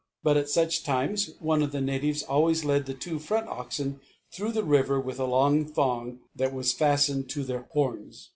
But 0.23 0.35
at 0.35 0.49
such 0.49 0.81
times 0.83 1.29
one 1.39 1.61
of 1.61 1.71
the 1.71 1.79
natives 1.79 2.23
always 2.23 2.65
led 2.65 2.87
the 2.87 2.95
two 2.95 3.19
front 3.19 3.47
oxen 3.47 3.99
through 4.31 4.51
the 4.53 4.63
river 4.63 4.99
with 4.99 5.19
a 5.19 5.25
long 5.25 5.63
thong 5.63 6.21
that 6.35 6.55
was 6.55 6.73
fastened 6.73 7.29
to 7.29 7.43
their 7.43 7.67
horns. 7.69 8.29